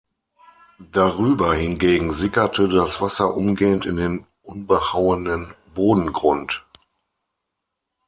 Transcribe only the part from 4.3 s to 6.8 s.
unbehauenen Bodengrund.